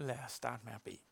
Lad 0.00 0.18
os 0.24 0.32
starte 0.32 0.64
med 0.64 0.72
at 0.72 0.82
bede. 0.82 1.02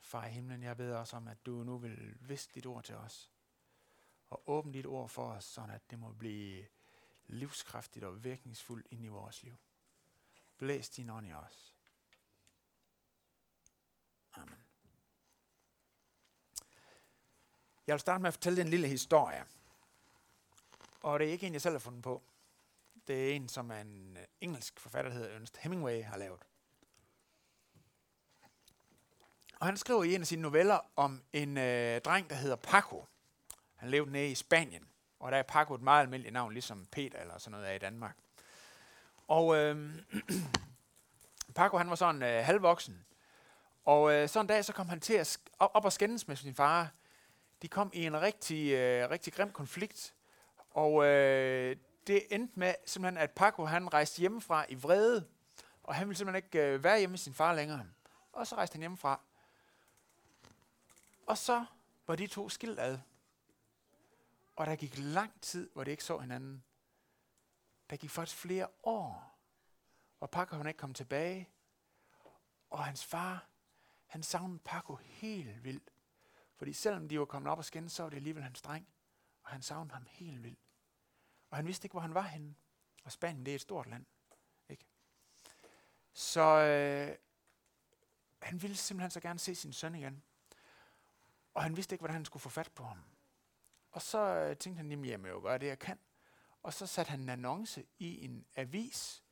Far 0.00 0.26
i 0.26 0.30
himlen, 0.30 0.62
jeg 0.62 0.76
beder 0.76 0.96
også 0.96 1.16
om, 1.16 1.28
at 1.28 1.46
du 1.46 1.64
nu 1.64 1.78
vil 1.78 2.16
viske 2.20 2.52
dit 2.54 2.66
ord 2.66 2.84
til 2.84 2.94
os. 2.94 3.30
Og 4.30 4.42
åbne 4.46 4.72
dit 4.72 4.86
ord 4.86 5.08
for 5.08 5.32
os, 5.32 5.44
så 5.44 5.66
at 5.70 5.90
det 5.90 5.98
må 5.98 6.12
blive 6.12 6.66
livskraftigt 7.26 8.04
og 8.04 8.24
virkningsfuldt 8.24 8.86
ind 8.90 9.04
i 9.04 9.08
vores 9.08 9.42
liv. 9.42 9.56
Blæs 10.56 10.90
din 10.90 11.10
ånd 11.10 11.26
i 11.26 11.32
os. 11.32 11.74
Amen. 14.32 14.64
Jeg 17.86 17.94
vil 17.94 18.00
starte 18.00 18.22
med 18.22 18.28
at 18.28 18.34
fortælle 18.34 18.60
en 18.60 18.68
lille 18.68 18.88
historie. 18.88 19.46
Og 21.02 21.18
det 21.18 21.28
er 21.28 21.32
ikke 21.32 21.46
en, 21.46 21.52
jeg 21.52 21.62
selv 21.62 21.74
har 21.74 21.78
fundet 21.78 22.02
på. 22.02 22.22
Det 23.10 23.30
er 23.30 23.36
en, 23.36 23.48
som 23.48 23.70
en 23.70 24.16
øh, 24.16 24.24
engelsk 24.40 24.80
forfatter, 24.80 25.10
der 25.10 25.18
hedder 25.18 25.34
Ernest 25.34 25.56
Hemingway, 25.56 26.04
har 26.04 26.16
lavet. 26.16 26.40
Og 29.60 29.66
han 29.66 29.76
skriver 29.76 30.04
i 30.04 30.14
en 30.14 30.20
af 30.20 30.26
sine 30.26 30.42
noveller 30.42 30.78
om 30.96 31.22
en 31.32 31.58
øh, 31.58 32.00
dreng, 32.00 32.30
der 32.30 32.36
hedder 32.36 32.56
Paco. 32.56 33.06
Han 33.76 33.90
levede 33.90 34.12
nede 34.12 34.30
i 34.30 34.34
Spanien, 34.34 34.88
og 35.20 35.32
der 35.32 35.38
er 35.38 35.42
Paco 35.42 35.74
et 35.74 35.82
meget 35.82 36.02
almindeligt 36.02 36.32
navn, 36.32 36.52
ligesom 36.52 36.86
Peter 36.86 37.18
eller 37.18 37.38
sådan 37.38 37.50
noget 37.50 37.64
af 37.66 37.74
i 37.74 37.78
Danmark. 37.78 38.16
Og 39.28 39.56
øh, 39.56 39.94
Paco 41.56 41.76
han 41.76 41.90
var 41.90 41.96
sådan 41.96 42.22
øh, 42.22 42.44
halvvoksen, 42.44 43.04
og 43.84 44.12
øh, 44.12 44.28
sådan 44.28 44.44
en 44.44 44.48
dag 44.48 44.64
så 44.64 44.72
kom 44.72 44.88
han 44.88 45.00
til 45.00 45.14
at 45.14 45.36
sk- 45.36 45.56
op, 45.58 45.70
op 45.74 45.84
og 45.84 45.92
skændes 45.92 46.28
med 46.28 46.36
sin 46.36 46.54
far. 46.54 46.92
De 47.62 47.68
kom 47.68 47.90
i 47.94 48.06
en 48.06 48.20
rigtig, 48.20 48.72
øh, 48.72 49.10
rigtig 49.10 49.32
grim 49.32 49.52
konflikt, 49.52 50.14
og 50.70 51.04
øh, 51.04 51.76
det 52.10 52.34
endte 52.34 52.58
med 52.58 52.74
simpelthen, 52.86 53.22
at 53.22 53.30
Paco 53.30 53.64
han 53.64 53.92
rejste 53.92 54.20
hjemmefra 54.20 54.66
i 54.68 54.74
vrede, 54.74 55.28
og 55.82 55.94
han 55.94 56.08
ville 56.08 56.18
simpelthen 56.18 56.44
ikke 56.44 56.74
øh, 56.74 56.84
være 56.84 56.98
hjemme 56.98 57.12
med 57.12 57.18
sin 57.18 57.34
far 57.34 57.54
længere. 57.54 57.86
Og 58.32 58.46
så 58.46 58.56
rejste 58.56 58.74
han 58.74 58.80
hjemmefra. 58.80 59.20
Og 61.26 61.38
så 61.38 61.64
var 62.06 62.16
de 62.16 62.26
to 62.26 62.48
skilt 62.48 62.80
ad. 62.80 62.98
Og 64.56 64.66
der 64.66 64.76
gik 64.76 64.98
lang 64.98 65.40
tid, 65.40 65.70
hvor 65.72 65.84
de 65.84 65.90
ikke 65.90 66.04
så 66.04 66.18
hinanden. 66.18 66.64
Der 67.90 67.96
gik 67.96 68.10
faktisk 68.10 68.36
flere 68.36 68.68
år, 68.82 69.38
hvor 70.18 70.26
Paco 70.26 70.56
han 70.56 70.66
ikke 70.66 70.78
kom 70.78 70.94
tilbage. 70.94 71.48
Og 72.70 72.84
hans 72.84 73.04
far, 73.04 73.46
han 74.06 74.22
savnede 74.22 74.58
Paco 74.58 74.94
helt 74.94 75.64
vildt. 75.64 75.90
Fordi 76.56 76.72
selvom 76.72 77.08
de 77.08 77.18
var 77.18 77.24
kommet 77.24 77.52
op 77.52 77.58
og 77.58 77.64
skændes, 77.64 77.92
så 77.92 78.02
var 78.02 78.10
det 78.10 78.16
alligevel 78.16 78.42
hans 78.42 78.62
dreng. 78.62 78.88
Og 79.42 79.50
han 79.50 79.62
savnede 79.62 79.94
ham 79.94 80.06
helt 80.08 80.42
vildt. 80.42 80.69
Og 81.50 81.56
han 81.56 81.66
vidste 81.66 81.86
ikke, 81.86 81.92
hvor 81.92 82.00
han 82.00 82.14
var 82.14 82.22
henne. 82.22 82.54
Og 83.04 83.12
Spanien, 83.12 83.46
det 83.46 83.52
er 83.52 83.54
et 83.54 83.60
stort 83.60 83.86
land. 83.86 84.06
Ikke? 84.68 84.84
Så 86.12 86.40
øh, 86.40 87.16
han 88.42 88.62
ville 88.62 88.76
simpelthen 88.76 89.10
så 89.10 89.20
gerne 89.20 89.38
se 89.38 89.54
sin 89.54 89.72
søn 89.72 89.94
igen. 89.94 90.22
Og 91.54 91.62
han 91.62 91.76
vidste 91.76 91.94
ikke, 91.94 92.00
hvordan 92.00 92.14
han 92.14 92.24
skulle 92.24 92.40
få 92.40 92.48
fat 92.48 92.70
på 92.74 92.84
ham. 92.84 92.98
Og 93.90 94.02
så 94.02 94.18
øh, 94.18 94.56
tænkte 94.56 94.76
han, 94.76 94.90
jamen 94.90 95.10
jeg 95.10 95.20
må 95.20 95.28
jo 95.28 95.40
gøre 95.40 95.58
det, 95.58 95.66
jeg 95.66 95.78
kan. 95.78 95.98
Og 96.62 96.74
så 96.74 96.86
satte 96.86 97.10
han 97.10 97.20
en 97.20 97.28
annonce 97.28 97.84
i 97.98 98.24
en 98.24 98.46
avis, 98.56 99.22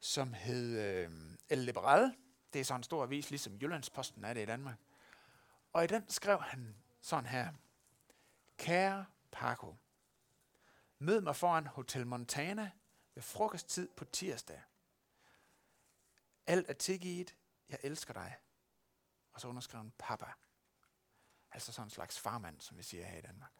som 0.00 0.32
hed 0.32 0.78
øh, 0.78 1.10
El 1.48 1.58
Liberal. 1.58 2.16
Det 2.52 2.60
er 2.60 2.64
sådan 2.64 2.80
en 2.80 2.84
stor 2.84 3.02
avis, 3.02 3.30
ligesom 3.30 3.58
Jyllandsposten 3.58 4.24
er 4.24 4.34
det 4.34 4.42
i 4.42 4.46
Danmark. 4.46 4.78
Og 5.72 5.84
i 5.84 5.86
den 5.86 6.08
skrev 6.08 6.40
han 6.40 6.76
sådan 7.00 7.26
her. 7.26 7.52
Kære 8.58 9.06
Paco, 9.32 9.76
mød 10.98 11.20
mig 11.20 11.36
foran 11.36 11.66
Hotel 11.66 12.06
Montana 12.06 12.70
ved 13.14 13.22
frokosttid 13.22 13.88
på 13.96 14.04
tirsdag. 14.04 14.62
Alt 16.46 16.68
er 16.68 16.74
tilgivet. 16.74 17.36
Jeg 17.68 17.78
elsker 17.82 18.14
dig. 18.14 18.36
Og 19.32 19.40
så 19.40 19.48
underskrev 19.48 19.78
han 19.82 19.92
Papa. 19.98 20.32
Altså 21.50 21.72
sådan 21.72 21.86
en 21.86 21.90
slags 21.90 22.20
farmand, 22.20 22.60
som 22.60 22.78
vi 22.78 22.82
siger 22.82 23.06
her 23.06 23.18
i 23.18 23.22
Danmark. 23.22 23.52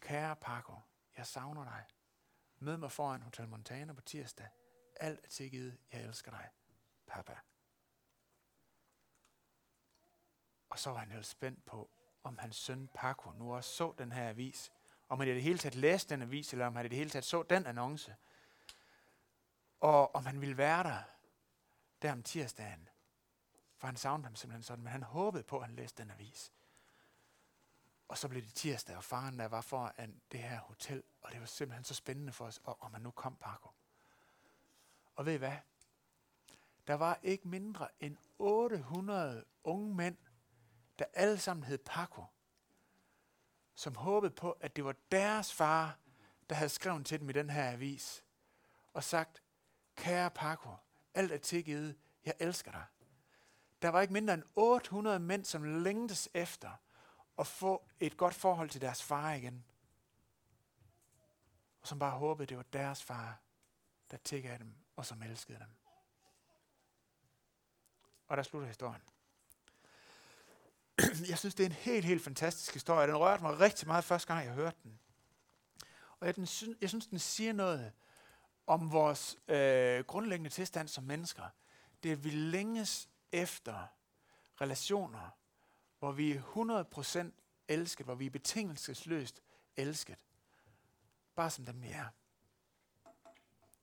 Kære 0.00 0.36
Paco, 0.36 0.80
jeg 1.16 1.26
savner 1.26 1.64
dig. 1.64 1.84
Mød 2.58 2.76
mig 2.76 2.92
foran 2.92 3.22
Hotel 3.22 3.48
Montana 3.48 3.92
på 3.92 4.00
tirsdag. 4.00 4.48
Alt 4.96 5.20
er 5.24 5.28
tilgivet. 5.28 5.78
Jeg 5.92 6.02
elsker 6.02 6.30
dig. 6.30 6.50
Papa. 7.06 7.38
Og 10.68 10.78
så 10.78 10.90
var 10.90 10.98
han 10.98 11.10
helt 11.10 11.26
spændt 11.26 11.64
på, 11.64 11.90
om 12.22 12.38
hans 12.38 12.56
søn 12.56 12.88
Paco 12.94 13.30
nu 13.30 13.54
også 13.54 13.70
så 13.70 13.94
den 13.98 14.12
her 14.12 14.28
avis. 14.28 14.72
Om 15.08 15.18
han 15.18 15.28
i 15.28 15.34
det 15.34 15.42
hele 15.42 15.58
taget 15.58 15.74
læste 15.74 16.14
den 16.14 16.22
avis, 16.22 16.52
eller 16.52 16.66
om 16.66 16.76
han 16.76 16.86
i 16.86 16.88
det 16.88 16.98
hele 16.98 17.10
taget 17.10 17.24
så 17.24 17.42
den 17.42 17.66
annonce. 17.66 18.16
Og 19.80 20.14
om 20.14 20.26
han 20.26 20.40
ville 20.40 20.56
være 20.56 20.82
der, 20.82 21.02
der 22.02 22.12
om 22.12 22.22
tirsdagen. 22.22 22.88
For 23.76 23.86
han 23.86 23.96
savnede 23.96 24.26
ham 24.26 24.36
simpelthen 24.36 24.62
sådan, 24.62 24.84
men 24.84 24.92
han 24.92 25.02
håbede 25.02 25.42
på, 25.42 25.58
at 25.58 25.66
han 25.66 25.76
læste 25.76 26.02
den 26.02 26.10
avis. 26.10 26.52
Og 28.08 28.18
så 28.18 28.28
blev 28.28 28.42
det 28.42 28.54
tirsdag, 28.54 28.96
og 28.96 29.04
faren 29.04 29.38
der 29.38 29.48
var 29.48 29.60
foran 29.60 30.20
det 30.32 30.40
her 30.40 30.58
hotel, 30.58 31.02
og 31.20 31.32
det 31.32 31.40
var 31.40 31.46
simpelthen 31.46 31.84
så 31.84 31.94
spændende 31.94 32.32
for 32.32 32.46
os, 32.46 32.60
og, 32.64 32.82
om 32.82 32.90
man 32.90 33.00
nu 33.00 33.10
kom 33.10 33.36
Paco. 33.36 33.70
Og 35.14 35.26
ved 35.26 35.34
I 35.34 35.36
hvad? 35.36 35.56
Der 36.86 36.94
var 36.94 37.18
ikke 37.22 37.48
mindre 37.48 37.88
end 38.00 38.16
800 38.38 39.44
unge 39.64 39.94
mænd, 39.94 40.16
der 40.98 41.04
alle 41.14 41.38
sammen 41.38 41.64
hed 41.64 41.78
Paco, 41.78 42.24
som 43.74 43.96
håbede 43.96 44.34
på, 44.34 44.50
at 44.50 44.76
det 44.76 44.84
var 44.84 44.94
deres 45.10 45.52
far, 45.52 45.98
der 46.48 46.54
havde 46.54 46.68
skrevet 46.68 47.06
til 47.06 47.20
dem 47.20 47.30
i 47.30 47.32
den 47.32 47.50
her 47.50 47.72
avis, 47.72 48.24
og 48.92 49.04
sagt, 49.04 49.42
kære 49.96 50.30
Paco, 50.30 50.70
alt 51.14 51.32
er 51.32 51.38
tilgivet, 51.38 51.96
jeg 52.24 52.34
elsker 52.38 52.70
dig. 52.70 52.84
Der 53.82 53.88
var 53.88 54.00
ikke 54.00 54.12
mindre 54.12 54.34
end 54.34 54.42
800 54.56 55.18
mænd, 55.18 55.44
som 55.44 55.82
længtes 55.82 56.28
efter 56.34 56.70
at 57.38 57.46
få 57.46 57.88
et 58.00 58.16
godt 58.16 58.34
forhold 58.34 58.70
til 58.70 58.80
deres 58.80 59.02
far 59.02 59.32
igen. 59.32 59.64
Og 61.80 61.88
som 61.88 61.98
bare 61.98 62.18
håbede, 62.18 62.46
det 62.46 62.56
var 62.56 62.62
deres 62.62 63.02
far, 63.02 63.40
der 64.10 64.16
tækkede 64.16 64.58
dem, 64.58 64.74
og 64.96 65.06
som 65.06 65.22
elskede 65.22 65.58
dem. 65.58 65.68
Og 68.28 68.36
der 68.36 68.42
slutter 68.42 68.68
historien. 68.68 69.02
Jeg 71.30 71.38
synes, 71.38 71.54
det 71.54 71.64
er 71.64 71.68
en 71.68 71.76
helt, 71.76 72.04
helt 72.04 72.22
fantastisk 72.22 72.72
historie. 72.72 73.06
Den 73.06 73.16
rørte 73.16 73.42
mig 73.42 73.60
rigtig 73.60 73.86
meget 73.86 74.04
første 74.04 74.34
gang, 74.34 74.46
jeg 74.46 74.54
hørte 74.54 74.76
den. 74.82 74.98
Og 76.20 76.26
jeg, 76.26 76.36
den 76.36 76.46
synes, 76.46 76.76
jeg 76.80 76.88
synes, 76.88 77.06
den 77.06 77.18
siger 77.18 77.52
noget 77.52 77.92
om 78.66 78.92
vores 78.92 79.36
øh, 79.48 80.04
grundlæggende 80.04 80.50
tilstand 80.50 80.88
som 80.88 81.04
mennesker. 81.04 81.44
Det 82.02 82.08
er, 82.08 82.12
at 82.12 82.24
vi 82.24 82.30
længes 82.30 83.08
efter 83.32 83.86
relationer, 84.60 85.30
hvor 85.98 86.12
vi 86.12 86.32
er 86.32 87.30
100% 87.30 87.30
elsket, 87.68 88.06
hvor 88.06 88.14
vi 88.14 88.26
er 88.26 88.30
betingelsesløst 88.30 89.42
elsket. 89.76 90.18
Bare 91.34 91.50
som 91.50 91.64
dem 91.64 91.82
vi 91.82 91.88
er. 91.88 92.06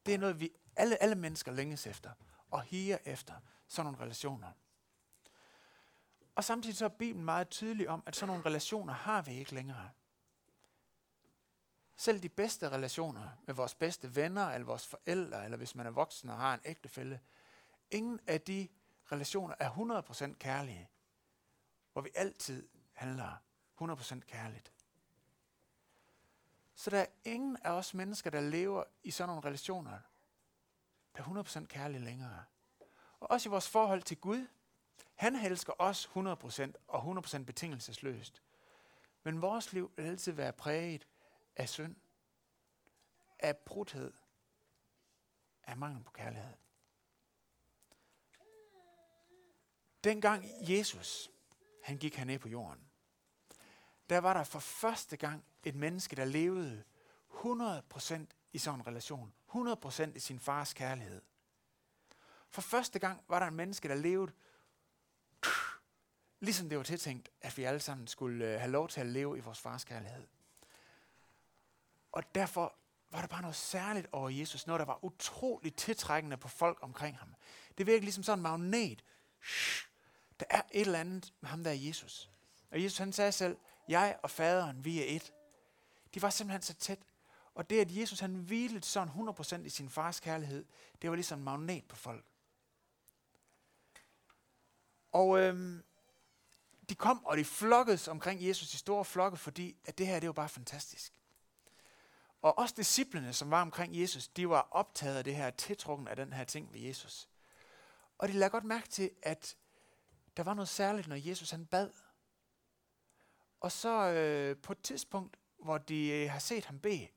Det 0.06 0.14
er 0.14 0.18
noget, 0.18 0.40
vi 0.40 0.52
alle, 0.76 1.04
alle 1.04 1.16
mennesker 1.16 1.52
længes 1.52 1.88
efter 1.88 2.12
og 2.52 2.62
higer 2.62 2.98
efter 3.06 3.34
sådan 3.68 3.86
nogle 3.92 4.04
relationer. 4.06 4.52
Og 6.41 6.46
samtidig 6.46 6.78
så 6.78 6.85
er 6.85 6.90
Bibelen 6.90 7.25
meget 7.25 7.50
tydelig 7.50 7.90
om, 7.90 8.03
at 8.06 8.16
sådan 8.16 8.28
nogle 8.28 8.46
relationer 8.46 8.94
har 8.94 9.22
vi 9.22 9.31
ikke 9.31 9.53
længere. 9.53 9.90
Selv 11.96 12.24
de 12.24 12.29
bedste 12.29 12.69
relationer 12.69 13.29
med 13.46 13.56
vores 13.56 13.75
bedste 13.75 14.16
venner, 14.16 14.47
eller 14.47 14.66
vores 14.66 14.88
forældre, 14.88 15.46
eller 15.46 15.57
hvis 15.57 15.75
man 15.75 15.85
er 15.85 15.91
voksen 15.91 16.29
og 16.29 16.38
har 16.38 16.53
en 16.53 16.59
ægtefælle, 16.66 17.19
ingen 17.91 18.19
af 18.28 18.41
de 18.41 18.68
relationer 19.12 19.56
er 19.59 19.69
100% 20.31 20.34
kærlige, 20.34 20.90
hvor 21.94 22.02
vi 22.02 22.09
altid 22.16 22.68
handler 22.94 23.41
100% 23.81 24.19
kærligt. 24.19 24.73
Så 26.75 26.90
der 26.90 27.00
er 27.00 27.08
ingen 27.23 27.58
af 27.63 27.72
os 27.72 27.94
mennesker, 27.94 28.29
der 28.29 28.41
lever 28.41 28.84
i 29.03 29.12
sådan 29.12 29.28
nogle 29.29 29.47
relationer, 29.47 30.00
der 31.16 31.23
er 31.23 31.44
100% 31.62 31.66
kærlige 31.66 32.03
længere. 32.03 32.44
Og 33.19 33.32
også 33.32 33.49
i 33.49 33.52
vores 33.52 33.70
forhold 33.70 34.02
til 34.02 34.17
Gud. 34.17 34.47
Han 35.16 35.36
elsker 35.36 35.74
os 35.80 36.09
100% 36.16 36.72
og 36.88 37.18
100% 37.18 37.44
betingelsesløst. 37.44 38.44
Men 39.24 39.42
vores 39.42 39.74
liv 39.74 39.92
vil 39.96 40.03
altid 40.03 40.32
være 40.32 40.53
præget 40.53 41.08
af 41.56 41.70
synd, 41.70 41.96
af 43.40 43.58
brudhed, 43.58 44.14
af 45.64 45.78
mangel 45.78 46.03
på 46.03 46.12
kærlighed. 46.12 46.53
Dengang 50.03 50.46
Jesus, 50.59 51.32
han 51.84 51.97
gik 51.97 52.16
herned 52.16 52.40
på 52.40 52.50
jorden, 52.50 52.92
der 54.09 54.18
var 54.18 54.34
der 54.34 54.44
for 54.44 54.59
første 54.59 55.18
gang 55.18 55.46
et 55.64 55.76
menneske, 55.76 56.16
der 56.16 56.26
levede 56.26 56.84
100% 57.30 58.26
i 58.54 58.58
sådan 58.58 58.80
en 58.80 58.88
relation. 58.88 59.34
100% 59.50 60.16
i 60.16 60.20
sin 60.20 60.40
fars 60.40 60.74
kærlighed. 60.74 61.22
For 62.50 62.62
første 62.62 63.00
gang 63.00 63.24
var 63.28 63.40
der 63.40 63.47
en 63.47 63.56
menneske, 63.56 63.88
der 63.88 63.96
levede 63.96 64.32
ligesom 66.41 66.70
det 66.70 66.78
var 66.78 66.84
tiltænkt, 66.84 67.29
at 67.41 67.58
vi 67.58 67.64
alle 67.64 67.79
sammen 67.79 68.08
skulle 68.08 68.46
øh, 68.46 68.59
have 68.59 68.72
lov 68.72 68.88
til 68.88 69.02
at 69.02 69.08
leve 69.08 69.38
i 69.38 69.41
vores 69.41 69.59
fars 69.59 69.84
kærlighed. 69.84 70.28
Og 72.11 72.35
derfor 72.35 72.76
var 73.11 73.20
der 73.22 73.28
bare 73.28 73.41
noget 73.41 73.55
særligt 73.55 74.08
over 74.11 74.29
Jesus. 74.29 74.67
Noget, 74.67 74.79
der 74.79 74.85
var 74.85 75.05
utroligt 75.05 75.78
tiltrækkende 75.78 76.38
på 76.38 76.47
folk 76.47 76.78
omkring 76.82 77.17
ham. 77.17 77.35
Det 77.78 77.88
virkede 77.88 78.05
ligesom 78.05 78.23
sådan 78.23 78.40
en 78.40 78.43
magnet. 78.43 79.03
Der 80.40 80.46
er 80.49 80.61
et 80.72 80.82
eller 80.82 80.99
andet 80.99 81.34
med 81.41 81.49
ham, 81.49 81.64
der 81.64 81.72
er 81.72 81.76
Jesus. 81.76 82.29
Og 82.72 82.84
Jesus 82.84 82.97
han 82.97 83.14
sagde 83.14 83.32
selv, 83.32 83.58
jeg 83.87 84.20
og 84.23 84.29
faderen, 84.29 84.85
vi 84.85 84.99
er 84.99 85.05
et. 85.16 85.34
De 86.14 86.22
var 86.22 86.29
simpelthen 86.29 86.61
så 86.61 86.73
tæt. 86.73 86.99
Og 87.55 87.70
det, 87.70 87.82
at 87.82 87.97
Jesus 87.97 88.20
han 88.20 88.35
hvilede 88.35 88.85
sådan 88.85 89.14
100% 89.29 89.55
i 89.55 89.70
sin 89.70 89.90
fars 89.90 90.20
kærlighed, 90.20 90.66
det 91.02 91.09
var 91.09 91.16
ligesom 91.16 91.40
en 91.40 91.46
magnet 91.46 91.87
på 91.87 91.96
folk. 91.96 92.26
Og 95.11 95.40
øhm, 95.40 95.84
de 96.90 96.96
kom, 96.96 97.26
og 97.26 97.38
de 97.38 97.46
flokkedes 97.46 98.08
omkring 98.08 98.48
Jesus 98.48 98.74
i 98.74 98.78
store 98.78 99.06
flokke, 99.06 99.38
fordi 99.38 99.76
at 99.86 99.98
det 99.98 100.08
her, 100.08 100.20
det 100.20 100.28
var 100.28 100.34
bare 100.34 100.50
fantastisk. 100.50 101.14
Og 102.42 102.58
også 102.58 102.76
disciplene, 102.78 103.34
som 103.34 103.52
var 103.52 103.62
omkring 103.62 104.00
Jesus, 104.00 104.28
de 104.28 104.50
var 104.50 104.68
optaget 104.72 105.18
af 105.18 105.24
det 105.24 105.36
her, 105.36 105.50
tiltrukken 105.50 106.08
af 106.08 106.16
den 106.16 106.34
her 106.34 106.44
ting 106.44 106.74
ved 106.74 106.80
Jesus. 106.80 107.30
Og 108.18 108.28
de 108.28 108.34
lagde 108.34 108.50
godt 108.50 108.64
mærke 108.64 108.88
til, 108.88 109.12
at 109.22 109.58
der 110.38 110.44
var 110.44 110.54
noget 110.54 110.70
særligt, 110.70 111.08
når 111.08 111.16
Jesus 111.16 111.52
han 111.52 111.66
bad. 111.66 111.90
Og 113.60 113.72
så 113.72 113.90
øh, 113.90 114.58
på 114.58 114.72
et 114.72 114.82
tidspunkt, 114.82 115.38
hvor 115.60 115.78
de 115.78 116.10
øh, 116.10 116.32
har 116.32 116.40
set 116.40 116.66
ham 116.66 116.80
bede, 116.80 117.08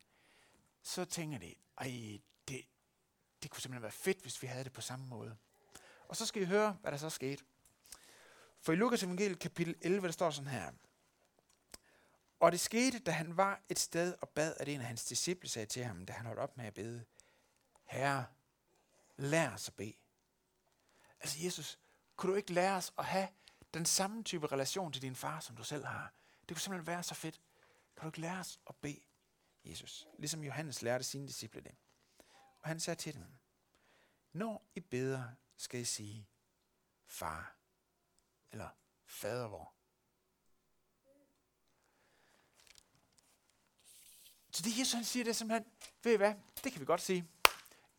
så 0.82 1.04
tænker 1.04 1.38
de, 1.38 1.54
ej, 1.78 2.20
det, 2.48 2.66
det 3.42 3.50
kunne 3.50 3.60
simpelthen 3.60 3.82
være 3.82 3.92
fedt, 3.92 4.22
hvis 4.22 4.42
vi 4.42 4.46
havde 4.46 4.64
det 4.64 4.72
på 4.72 4.80
samme 4.80 5.06
måde. 5.06 5.36
Og 6.08 6.16
så 6.16 6.26
skal 6.26 6.42
I 6.42 6.44
høre, 6.44 6.78
hvad 6.80 6.92
der 6.92 6.98
så 6.98 7.10
skete. 7.10 7.44
For 8.64 8.72
i 8.72 8.76
Lukas 8.76 9.02
evangeliet 9.02 9.38
kapitel 9.38 9.74
11, 9.80 10.06
der 10.06 10.12
står 10.12 10.30
sådan 10.30 10.50
her. 10.50 10.72
Og 12.40 12.52
det 12.52 12.60
skete, 12.60 12.98
da 12.98 13.10
han 13.10 13.36
var 13.36 13.62
et 13.68 13.78
sted 13.78 14.14
og 14.20 14.28
bad, 14.28 14.54
at 14.60 14.68
en 14.68 14.80
af 14.80 14.86
hans 14.86 15.04
disciple 15.04 15.48
sagde 15.48 15.66
til 15.66 15.84
ham, 15.84 16.06
da 16.06 16.12
han 16.12 16.26
holdt 16.26 16.40
op 16.40 16.56
med 16.56 16.64
at 16.64 16.74
bede, 16.74 17.04
Herre, 17.84 18.26
lær 19.16 19.50
os 19.50 19.68
at 19.68 19.74
bede. 19.74 19.94
Altså 21.20 21.38
Jesus, 21.44 21.78
kunne 22.16 22.32
du 22.32 22.36
ikke 22.36 22.52
lære 22.52 22.76
os 22.76 22.92
at 22.98 23.04
have 23.04 23.28
den 23.74 23.84
samme 23.86 24.22
type 24.22 24.46
relation 24.46 24.92
til 24.92 25.02
din 25.02 25.16
far, 25.16 25.40
som 25.40 25.56
du 25.56 25.64
selv 25.64 25.84
har? 25.84 26.12
Det 26.48 26.56
kunne 26.56 26.60
simpelthen 26.60 26.86
være 26.86 27.02
så 27.02 27.14
fedt. 27.14 27.40
Kan 27.96 28.02
du 28.02 28.08
ikke 28.08 28.20
lære 28.20 28.38
os 28.38 28.60
at 28.68 28.76
bede, 28.76 29.00
Jesus? 29.64 30.06
Ligesom 30.18 30.44
Johannes 30.44 30.82
lærte 30.82 31.04
sine 31.04 31.26
disciple 31.28 31.60
det. 31.60 31.74
Og 32.62 32.68
han 32.68 32.80
sagde 32.80 33.00
til 33.00 33.14
dem, 33.14 33.26
når 34.32 34.66
I 34.74 34.80
beder, 34.80 35.24
skal 35.56 35.80
I 35.80 35.84
sige, 35.84 36.28
far 37.06 37.63
eller 38.54 38.68
fader 39.06 39.48
vor. 39.48 39.74
Så 44.50 44.62
det 44.62 44.78
Jesus 44.78 44.92
han 44.92 45.04
siger, 45.04 45.24
det 45.24 45.30
er 45.30 45.34
simpelthen, 45.34 45.72
ved 46.02 46.12
I 46.12 46.16
hvad, 46.16 46.34
det 46.64 46.72
kan 46.72 46.80
vi 46.80 46.86
godt 46.86 47.00
sige. 47.00 47.28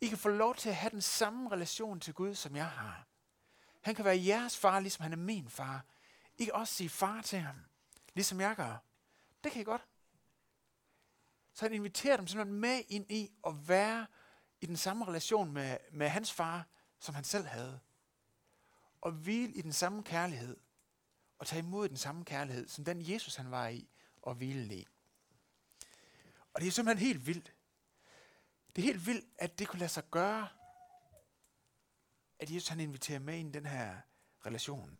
I 0.00 0.06
kan 0.06 0.18
få 0.18 0.28
lov 0.28 0.54
til 0.54 0.68
at 0.68 0.76
have 0.76 0.90
den 0.90 1.02
samme 1.02 1.50
relation 1.50 2.00
til 2.00 2.14
Gud, 2.14 2.34
som 2.34 2.56
jeg 2.56 2.70
har. 2.70 3.06
Han 3.80 3.94
kan 3.94 4.04
være 4.04 4.24
jeres 4.24 4.56
far, 4.56 4.80
ligesom 4.80 5.02
han 5.02 5.12
er 5.12 5.16
min 5.16 5.48
far. 5.50 5.84
I 6.38 6.44
kan 6.44 6.54
også 6.54 6.74
sige 6.74 6.88
far 6.88 7.22
til 7.22 7.38
ham, 7.38 7.56
ligesom 8.14 8.40
jeg 8.40 8.56
gør. 8.56 8.76
Det 9.44 9.52
kan 9.52 9.60
I 9.60 9.64
godt. 9.64 9.86
Så 11.52 11.64
han 11.64 11.72
inviterer 11.72 12.16
dem 12.16 12.26
simpelthen 12.26 12.60
med 12.60 12.82
ind 12.88 13.10
i 13.10 13.32
at 13.46 13.68
være 13.68 14.06
i 14.60 14.66
den 14.66 14.76
samme 14.76 15.04
relation 15.04 15.52
med, 15.52 15.78
med 15.92 16.08
hans 16.08 16.32
far, 16.32 16.66
som 17.00 17.14
han 17.14 17.24
selv 17.24 17.46
havde. 17.46 17.80
Og 19.00 19.12
hvile 19.12 19.52
i 19.52 19.62
den 19.62 19.72
samme 19.72 20.02
kærlighed. 20.02 20.56
Og 21.38 21.46
tage 21.46 21.60
imod 21.60 21.88
den 21.88 21.96
samme 21.96 22.24
kærlighed, 22.24 22.68
som 22.68 22.84
den 22.84 23.10
Jesus 23.10 23.36
han 23.36 23.50
var 23.50 23.68
i 23.68 23.88
og 24.22 24.34
hvile 24.34 24.74
i. 24.74 24.86
Og 26.52 26.60
det 26.60 26.68
er 26.68 26.72
simpelthen 26.72 27.06
helt 27.06 27.26
vildt. 27.26 27.52
Det 28.76 28.82
er 28.82 28.86
helt 28.86 29.06
vildt, 29.06 29.26
at 29.38 29.58
det 29.58 29.68
kunne 29.68 29.78
lade 29.78 29.88
sig 29.88 30.10
gøre, 30.10 30.48
at 32.38 32.50
Jesus 32.50 32.68
han 32.68 32.80
inviterer 32.80 33.18
med 33.18 33.38
ind 33.38 33.48
i 33.48 33.58
den 33.58 33.66
her 33.66 34.00
relation. 34.46 34.98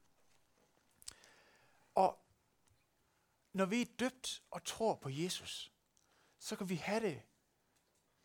Og 1.95 2.27
når 3.53 3.65
vi 3.67 3.83
er 3.83 3.87
døbt 3.99 4.43
og 4.51 4.65
tror 4.65 4.95
på 4.95 5.09
Jesus, 5.09 5.73
så 6.39 6.57
kan 6.57 6.69
vi 6.69 6.77
have 6.77 7.01
det 7.01 7.23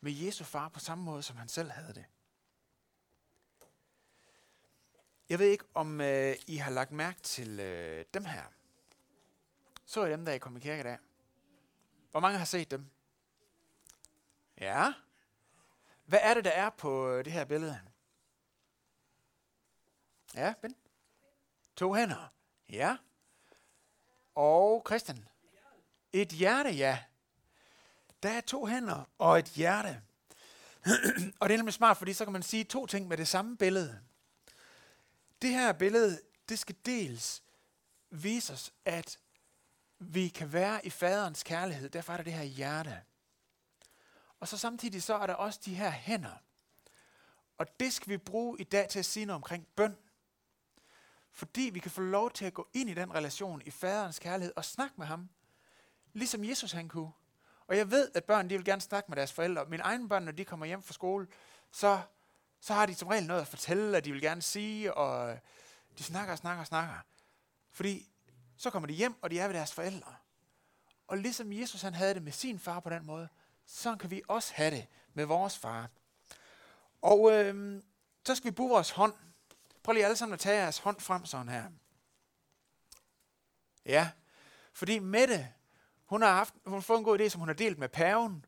med 0.00 0.12
Jesu 0.12 0.44
far 0.44 0.68
på 0.68 0.80
samme 0.80 1.04
måde, 1.04 1.22
som 1.22 1.36
han 1.36 1.48
selv 1.48 1.70
havde 1.70 1.94
det. 1.94 2.04
Jeg 5.28 5.38
ved 5.38 5.46
ikke, 5.46 5.64
om 5.74 6.00
øh, 6.00 6.36
I 6.46 6.56
har 6.56 6.70
lagt 6.70 6.92
mærke 6.92 7.20
til 7.20 7.60
øh, 7.60 8.04
dem 8.14 8.24
her. 8.24 8.42
Så 9.86 10.00
er 10.00 10.08
dem, 10.08 10.24
der 10.24 10.32
I 10.32 10.38
kom 10.38 10.56
i 10.56 10.60
kirke 10.60 10.80
i 10.80 10.82
dag. 10.82 10.98
Hvor 12.10 12.20
mange 12.20 12.38
har 12.38 12.44
set 12.44 12.70
dem? 12.70 12.86
Ja. 14.60 14.92
Hvad 16.04 16.18
er 16.22 16.34
det, 16.34 16.44
der 16.44 16.50
er 16.50 16.70
på 16.70 17.08
øh, 17.08 17.24
det 17.24 17.32
her 17.32 17.44
billede? 17.44 17.80
Ja, 20.34 20.54
Ben? 20.62 20.76
To 21.76 21.94
hænder. 21.94 22.32
Ja. 22.68 22.96
Og 24.34 24.82
Christian? 24.86 25.28
Et 26.12 26.28
hjerte, 26.28 26.70
ja. 26.70 27.04
Der 28.22 28.28
er 28.28 28.40
to 28.40 28.66
hænder 28.66 29.08
og 29.18 29.38
et 29.38 29.48
hjerte. 29.48 30.02
og 31.40 31.48
det 31.48 31.54
er 31.54 31.58
nemlig 31.58 31.74
smart, 31.74 31.96
fordi 31.96 32.12
så 32.12 32.24
kan 32.24 32.32
man 32.32 32.42
sige 32.42 32.64
to 32.64 32.86
ting 32.86 33.08
med 33.08 33.16
det 33.16 33.28
samme 33.28 33.56
billede. 33.56 34.00
Det 35.42 35.50
her 35.50 35.72
billede, 35.72 36.20
det 36.48 36.58
skal 36.58 36.76
dels 36.86 37.42
vise 38.10 38.52
os, 38.52 38.72
at 38.84 39.18
vi 39.98 40.28
kan 40.28 40.52
være 40.52 40.86
i 40.86 40.90
faderens 40.90 41.42
kærlighed. 41.42 41.88
Derfor 41.88 42.12
er 42.12 42.16
der 42.16 42.24
det 42.24 42.32
her 42.32 42.42
hjerte. 42.42 43.02
Og 44.40 44.48
så 44.48 44.58
samtidig 44.58 45.02
så 45.02 45.14
er 45.14 45.26
der 45.26 45.34
også 45.34 45.60
de 45.64 45.74
her 45.74 45.90
hænder. 45.90 46.42
Og 47.58 47.80
det 47.80 47.92
skal 47.92 48.08
vi 48.08 48.18
bruge 48.18 48.60
i 48.60 48.64
dag 48.64 48.88
til 48.88 48.98
at 48.98 49.04
sige 49.04 49.26
noget 49.26 49.36
omkring 49.36 49.66
bøn. 49.76 49.96
Fordi 51.30 51.70
vi 51.72 51.78
kan 51.78 51.90
få 51.90 52.00
lov 52.00 52.30
til 52.30 52.44
at 52.44 52.54
gå 52.54 52.68
ind 52.72 52.90
i 52.90 52.94
den 52.94 53.14
relation 53.14 53.62
i 53.66 53.70
faderens 53.70 54.18
kærlighed 54.18 54.52
og 54.56 54.64
snakke 54.64 54.94
med 54.98 55.06
ham. 55.06 55.28
Ligesom 56.12 56.44
Jesus 56.44 56.72
han 56.72 56.88
kunne. 56.88 57.12
Og 57.66 57.76
jeg 57.76 57.90
ved, 57.90 58.10
at 58.14 58.24
børn 58.24 58.50
de 58.50 58.56
vil 58.56 58.64
gerne 58.64 58.80
snakke 58.80 59.10
med 59.10 59.16
deres 59.16 59.32
forældre. 59.32 59.66
Mine 59.66 59.82
egne 59.82 60.08
børn, 60.08 60.22
når 60.22 60.32
de 60.32 60.44
kommer 60.44 60.66
hjem 60.66 60.82
fra 60.82 60.92
skole, 60.92 61.26
så, 61.70 62.02
så 62.62 62.74
har 62.74 62.86
de 62.86 62.94
som 62.94 63.08
regel 63.08 63.26
noget 63.26 63.40
at 63.40 63.46
fortælle, 63.46 63.96
at 63.96 64.04
de 64.04 64.12
vil 64.12 64.20
gerne 64.20 64.42
sige, 64.42 64.94
og 64.94 65.30
øh, 65.30 65.38
de 65.98 66.02
snakker 66.02 66.32
og 66.32 66.38
snakker 66.38 66.60
og 66.60 66.66
snakker. 66.66 66.94
Fordi 67.70 68.08
så 68.56 68.70
kommer 68.70 68.86
de 68.86 68.92
hjem, 68.92 69.22
og 69.22 69.30
de 69.30 69.38
er 69.38 69.46
ved 69.46 69.54
deres 69.54 69.72
forældre. 69.72 70.14
Og 71.06 71.18
ligesom 71.18 71.52
Jesus 71.52 71.82
han 71.82 71.94
havde 71.94 72.14
det 72.14 72.22
med 72.22 72.32
sin 72.32 72.58
far 72.58 72.80
på 72.80 72.90
den 72.90 73.06
måde, 73.06 73.28
så 73.66 73.96
kan 73.96 74.10
vi 74.10 74.22
også 74.28 74.54
have 74.54 74.70
det 74.70 74.86
med 75.14 75.24
vores 75.24 75.58
far. 75.58 75.90
Og 77.02 77.32
øh, 77.32 77.82
så 78.26 78.34
skal 78.34 78.50
vi 78.50 78.54
bruge 78.54 78.70
vores 78.70 78.90
hånd. 78.90 79.14
Prøv 79.82 79.92
lige 79.92 80.04
alle 80.04 80.16
sammen 80.16 80.34
at 80.34 80.40
tage 80.40 80.60
jeres 80.60 80.78
hånd 80.78 81.00
frem 81.00 81.24
sådan 81.24 81.48
her. 81.48 81.64
Ja, 83.86 84.10
fordi 84.72 84.98
Mette, 84.98 85.48
hun 86.04 86.22
har, 86.22 86.32
haft, 86.32 86.54
hun 86.64 86.74
har 86.74 86.80
fået 86.80 86.98
en 86.98 87.04
god 87.04 87.20
idé, 87.20 87.28
som 87.28 87.38
hun 87.38 87.48
har 87.48 87.54
delt 87.54 87.78
med 87.78 87.88
paven. 87.88 88.44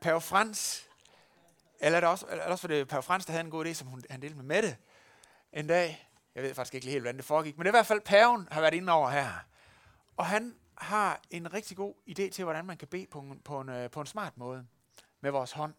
Pave 0.00 0.20
Frans. 0.20 0.87
Eller 1.80 1.96
er 1.96 2.00
det 2.00 2.10
også, 2.10 2.26
eller 2.30 2.44
også 2.44 2.60
for 2.60 2.68
det 2.68 2.88
Per 2.88 3.00
Frans, 3.00 3.26
der 3.26 3.32
havde 3.32 3.44
en 3.44 3.50
god 3.50 3.66
idé, 3.66 3.72
som 3.72 3.88
hun, 3.88 4.02
han 4.10 4.22
delte 4.22 4.36
med 4.36 4.44
Mette 4.44 4.76
en 5.52 5.66
dag. 5.66 6.08
Jeg 6.34 6.42
ved 6.42 6.54
faktisk 6.54 6.74
ikke 6.74 6.88
helt, 6.88 7.02
hvordan 7.02 7.16
det 7.16 7.24
foregik. 7.24 7.56
Men 7.56 7.66
det 7.66 7.68
er 7.68 7.74
i 7.74 7.78
hvert 7.78 7.86
fald 7.86 8.00
paven 8.00 8.48
har 8.50 8.60
været 8.60 8.74
inde 8.74 8.92
over 8.92 9.10
her. 9.10 9.30
Og 10.16 10.26
han 10.26 10.56
har 10.74 11.20
en 11.30 11.52
rigtig 11.52 11.76
god 11.76 11.94
idé 12.10 12.30
til, 12.30 12.44
hvordan 12.44 12.64
man 12.64 12.76
kan 12.76 12.88
bede 12.88 13.06
på 13.10 13.20
en, 13.20 13.40
på 13.40 13.60
en, 13.60 13.68
øh, 13.68 13.90
på 13.90 14.00
en 14.00 14.06
smart 14.06 14.38
måde 14.38 14.66
med 15.20 15.30
vores 15.30 15.52
hånd. 15.52 15.74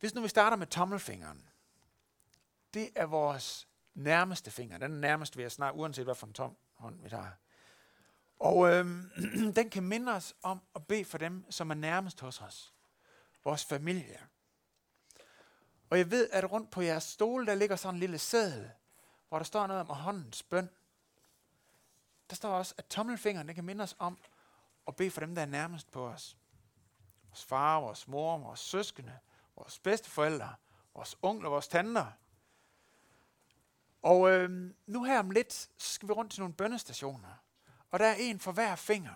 Hvis 0.00 0.14
nu 0.14 0.22
vi 0.22 0.28
starter 0.28 0.56
med 0.56 0.66
tommelfingeren. 0.66 1.48
Det 2.74 2.88
er 2.94 3.06
vores 3.06 3.68
nærmeste 3.94 4.50
finger. 4.50 4.78
Den 4.78 4.92
er 4.92 4.98
nærmest 4.98 5.36
ved 5.36 5.44
at 5.44 5.52
snart, 5.52 5.74
uanset 5.74 6.04
hvad 6.04 6.14
for 6.14 6.26
en 6.26 6.32
tom 6.32 6.56
hånd 6.74 7.02
vi 7.02 7.08
tager. 7.08 7.30
Og 8.38 8.72
øhm, 8.72 9.10
den 9.56 9.70
kan 9.70 9.82
minde 9.82 10.12
os 10.12 10.34
om 10.42 10.60
at 10.74 10.86
bede 10.86 11.04
for 11.04 11.18
dem, 11.18 11.50
som 11.50 11.70
er 11.70 11.74
nærmest 11.74 12.20
hos 12.20 12.40
os. 12.40 12.74
Vores 13.46 13.64
familie. 13.64 14.20
Og 15.90 15.98
jeg 15.98 16.10
ved, 16.10 16.30
at 16.30 16.52
rundt 16.52 16.70
på 16.70 16.80
jeres 16.80 17.04
stole, 17.04 17.46
der 17.46 17.54
ligger 17.54 17.76
sådan 17.76 17.94
en 17.94 18.00
lille 18.00 18.18
sædel, 18.18 18.70
hvor 19.28 19.38
der 19.38 19.44
står 19.44 19.66
noget 19.66 19.80
om 19.80 19.96
håndens 19.96 20.42
bøn. 20.42 20.70
Der 22.30 22.36
står 22.36 22.50
også, 22.50 22.74
at 22.78 22.86
tommelfingeren 22.86 23.54
kan 23.54 23.64
minde 23.64 23.82
os 23.82 23.96
om 23.98 24.18
at 24.88 24.96
bede 24.96 25.10
for 25.10 25.20
dem, 25.20 25.34
der 25.34 25.42
er 25.42 25.46
nærmest 25.46 25.90
på 25.90 26.06
os. 26.06 26.36
Vores 27.28 27.44
far, 27.44 27.80
vores 27.80 28.08
mor, 28.08 28.38
vores 28.38 28.60
søskende, 28.60 29.18
vores 29.56 29.78
bedsteforældre, 29.78 30.54
vores 30.94 31.16
onkler, 31.22 31.50
vores 31.50 31.68
tanter. 31.68 32.06
Og 34.02 34.30
øh, 34.30 34.74
nu 34.86 35.04
her 35.04 35.18
om 35.18 35.30
lidt, 35.30 35.52
så 35.52 35.68
skal 35.78 36.08
vi 36.08 36.12
rundt 36.12 36.32
til 36.32 36.40
nogle 36.40 36.54
bønnestationer. 36.54 37.42
Og 37.90 37.98
der 37.98 38.06
er 38.06 38.14
en 38.14 38.40
for 38.40 38.52
hver 38.52 38.76
finger. 38.76 39.14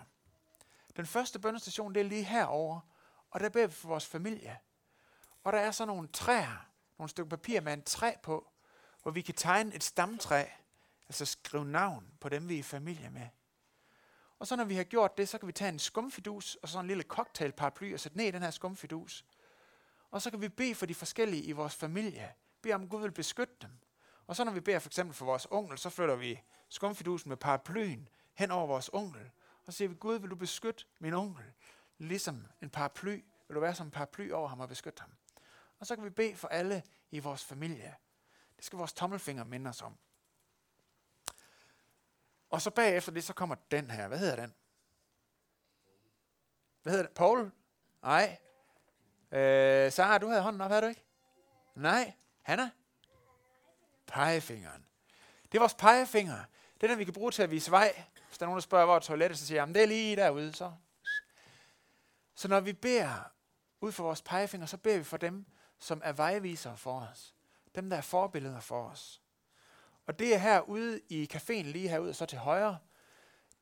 Den 0.95 1.05
første 1.05 1.39
bønnestation, 1.39 1.93
det 1.93 1.99
er 1.99 2.09
lige 2.09 2.23
herover, 2.23 2.79
og 3.31 3.39
der 3.39 3.49
beder 3.49 3.67
vi 3.67 3.73
for 3.73 3.87
vores 3.87 4.05
familie. 4.05 4.59
Og 5.43 5.53
der 5.53 5.59
er 5.59 5.71
så 5.71 5.85
nogle 5.85 6.07
træer, 6.07 6.67
nogle 6.97 7.09
stykker 7.09 7.29
papir 7.29 7.61
med 7.61 7.73
en 7.73 7.83
træ 7.83 8.13
på, 8.23 8.51
hvor 9.01 9.11
vi 9.11 9.21
kan 9.21 9.35
tegne 9.35 9.75
et 9.75 9.83
stamtræ, 9.83 10.45
altså 11.07 11.25
skrive 11.25 11.65
navn 11.65 12.07
på 12.19 12.29
dem, 12.29 12.49
vi 12.49 12.55
er 12.55 12.59
i 12.59 12.63
familie 12.63 13.09
med. 13.09 13.27
Og 14.39 14.47
så 14.47 14.55
når 14.55 14.63
vi 14.63 14.75
har 14.75 14.83
gjort 14.83 15.17
det, 15.17 15.29
så 15.29 15.37
kan 15.37 15.47
vi 15.47 15.53
tage 15.53 15.69
en 15.69 15.79
skumfidus 15.79 16.55
og 16.55 16.69
så 16.69 16.79
en 16.79 16.87
lille 16.87 17.03
cocktailparaply 17.03 17.93
og 17.93 17.99
sætte 17.99 18.17
ned 18.17 18.25
i 18.25 18.31
den 18.31 18.41
her 18.41 18.51
skumfidus. 18.51 19.25
Og 20.11 20.21
så 20.21 20.29
kan 20.29 20.41
vi 20.41 20.49
bede 20.49 20.75
for 20.75 20.85
de 20.85 20.95
forskellige 20.95 21.43
i 21.43 21.51
vores 21.51 21.75
familie. 21.75 22.33
Bede 22.61 22.73
om, 22.73 22.89
Gud 22.89 23.01
vil 23.01 23.11
beskytte 23.11 23.53
dem. 23.61 23.71
Og 24.27 24.35
så 24.35 24.43
når 24.43 24.51
vi 24.51 24.59
beder 24.59 24.79
for 24.79 24.89
eksempel 24.89 25.15
for 25.15 25.25
vores 25.25 25.47
onkel, 25.51 25.77
så 25.77 25.89
flytter 25.89 26.15
vi 26.15 26.41
skumfidusen 26.69 27.29
med 27.29 27.37
paraplyen 27.37 28.09
hen 28.33 28.51
over 28.51 28.67
vores 28.67 28.89
onkel. 28.93 29.31
Og 29.65 29.73
så 29.73 29.77
siger 29.77 29.89
vi, 29.89 29.95
Gud 29.95 30.19
vil 30.19 30.29
du 30.29 30.35
beskytte 30.35 30.85
min 30.99 31.13
onkel, 31.13 31.45
ligesom 32.01 32.47
en 32.61 32.69
paraply. 32.69 33.23
Vil 33.47 33.55
du 33.55 33.59
være 33.59 33.75
som 33.75 33.87
en 33.87 33.91
paraply 33.91 34.31
over 34.31 34.47
ham 34.47 34.59
og 34.59 34.69
beskytte 34.69 35.01
ham. 35.01 35.11
Og 35.79 35.87
så 35.87 35.95
kan 35.95 36.05
vi 36.05 36.09
bede 36.09 36.35
for 36.35 36.47
alle 36.47 36.83
i 37.11 37.19
vores 37.19 37.43
familie. 37.43 37.95
Det 38.55 38.65
skal 38.65 38.77
vores 38.77 38.93
tommelfinger 38.93 39.43
minde 39.43 39.69
os 39.69 39.81
om. 39.81 39.97
Og 42.49 42.61
så 42.61 42.69
bagefter 42.69 43.11
det, 43.11 43.23
så 43.23 43.33
kommer 43.33 43.55
den 43.71 43.91
her. 43.91 44.07
Hvad 44.07 44.17
hedder 44.17 44.35
den? 44.35 44.53
Hvad 46.83 46.93
hedder 46.93 47.05
den? 47.05 47.15
Paul? 47.15 47.51
Nej. 48.01 48.37
Øh, 49.31 49.91
Sara, 49.91 50.17
du 50.17 50.27
havde 50.27 50.41
hånden 50.41 50.61
op, 50.61 50.71
havde 50.71 50.81
du 50.81 50.87
ikke? 50.87 51.03
Nej. 51.75 52.13
Hanna? 52.41 52.69
Pegefingeren. 54.07 54.85
Det 55.43 55.55
er 55.57 55.59
vores 55.59 55.73
pegefinger. 55.73 56.43
Det 56.75 56.83
er 56.83 56.87
den, 56.87 56.99
vi 56.99 57.03
kan 57.03 57.13
bruge 57.13 57.31
til 57.31 57.43
at 57.43 57.51
vise 57.51 57.71
vej. 57.71 58.03
Hvis 58.27 58.37
der 58.37 58.45
er 58.45 58.47
nogen, 58.47 58.57
der 58.57 58.61
spørger, 58.61 58.85
hvor 58.85 58.95
er 58.95 58.99
toilettet, 58.99 59.39
så 59.39 59.45
siger 59.45 59.65
jeg, 59.65 59.75
det 59.75 59.83
er 59.83 59.87
lige 59.87 60.15
derude. 60.15 60.53
Så 60.53 60.73
så 62.41 62.47
når 62.47 62.59
vi 62.59 62.73
beder 62.73 63.31
ud 63.81 63.91
for 63.91 64.03
vores 64.03 64.21
pegefinger, 64.21 64.67
så 64.67 64.77
beder 64.77 64.97
vi 64.97 65.03
for 65.03 65.17
dem, 65.17 65.45
som 65.79 66.01
er 66.03 66.13
vejvisere 66.13 66.77
for 66.77 66.99
os. 66.99 67.35
Dem, 67.75 67.89
der 67.89 67.97
er 67.97 68.01
forbilleder 68.01 68.59
for 68.59 68.83
os. 68.83 69.21
Og 70.07 70.19
det 70.19 70.33
er 70.33 70.37
herude 70.37 71.01
i 71.09 71.29
caféen, 71.33 71.63
lige 71.63 71.89
herude, 71.89 72.13
så 72.13 72.25
til 72.25 72.37
højre, 72.37 72.77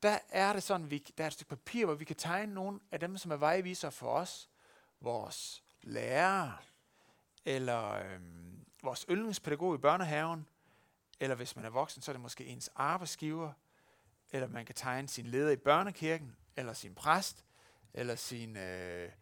der 0.02 0.18
er 0.28 0.52
det 0.52 0.62
sådan, 0.62 0.90
vi, 0.90 0.98
der 0.98 1.24
er 1.24 1.26
et 1.26 1.32
stykke 1.32 1.48
papir, 1.48 1.84
hvor 1.84 1.94
vi 1.94 2.04
kan 2.04 2.16
tegne 2.16 2.54
nogle 2.54 2.80
af 2.90 3.00
dem, 3.00 3.18
som 3.18 3.30
er 3.30 3.36
vejvisere 3.36 3.92
for 3.92 4.12
os. 4.12 4.48
Vores 5.00 5.64
lærere, 5.82 6.56
eller 7.44 7.92
øhm, 7.92 8.66
vores 8.82 9.06
yndlingspædagog 9.10 9.74
i 9.74 9.78
børnehaven, 9.78 10.48
eller 11.20 11.36
hvis 11.36 11.56
man 11.56 11.64
er 11.64 11.70
voksen, 11.70 12.02
så 12.02 12.10
er 12.10 12.12
det 12.12 12.22
måske 12.22 12.46
ens 12.46 12.70
arbejdsgiver, 12.74 13.52
eller 14.30 14.48
man 14.48 14.66
kan 14.66 14.74
tegne 14.74 15.08
sin 15.08 15.26
leder 15.26 15.50
i 15.50 15.56
børnekirken, 15.56 16.36
eller 16.56 16.72
sin 16.72 16.94
præst, 16.94 17.44
eller 17.94 18.14
sin, 18.14 18.56
øh, 18.56 19.12